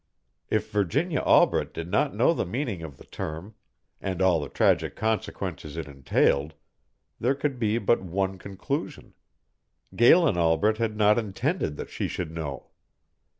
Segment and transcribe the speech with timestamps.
[0.49, 3.53] If Virginia Albret did not know the meaning of the term,
[4.01, 6.55] and all the tragic consequences it entailed,
[7.19, 9.13] there could be but one conclusion:
[9.95, 12.71] Galen Albret had not intended that she should know.